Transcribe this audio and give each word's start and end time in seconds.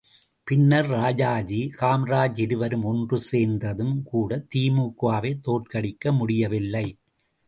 பின்னர் 0.43 0.87
ராஜாஜி 0.87 1.71
காமராஜ் 1.81 2.39
இருவரும் 2.39 2.83
ஒன்று 2.83 3.21
சேர்ந்தும்கூட 3.31 4.39
தி.மு.க 4.47 5.19
வைத் 5.19 5.43
தோற்கடிக்க 5.47 6.17
முடியவில்லை. 6.17 6.85